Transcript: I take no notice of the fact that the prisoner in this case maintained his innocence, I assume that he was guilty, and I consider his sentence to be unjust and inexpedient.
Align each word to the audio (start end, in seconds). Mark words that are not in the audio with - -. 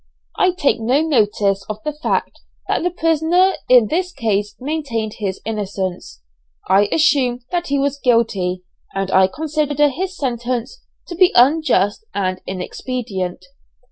I 0.35 0.53
take 0.57 0.79
no 0.79 1.01
notice 1.03 1.63
of 1.69 1.77
the 1.85 1.93
fact 1.93 2.39
that 2.67 2.81
the 2.81 2.89
prisoner 2.89 3.53
in 3.69 3.85
this 3.87 4.11
case 4.11 4.55
maintained 4.59 5.13
his 5.19 5.39
innocence, 5.45 6.23
I 6.67 6.89
assume 6.91 7.41
that 7.51 7.67
he 7.67 7.77
was 7.77 7.99
guilty, 7.99 8.63
and 8.95 9.11
I 9.11 9.27
consider 9.27 9.89
his 9.89 10.17
sentence 10.17 10.81
to 11.07 11.13
be 11.13 11.31
unjust 11.35 12.03
and 12.15 12.41
inexpedient. 12.47 13.45